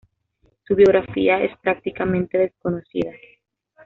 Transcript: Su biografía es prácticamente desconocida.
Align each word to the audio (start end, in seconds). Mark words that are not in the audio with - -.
Su 0.63 0.73
biografía 0.75 1.43
es 1.43 1.55
prácticamente 1.59 2.39
desconocida. 2.39 3.11